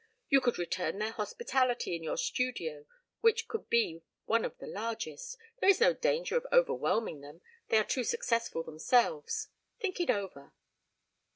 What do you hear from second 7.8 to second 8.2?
too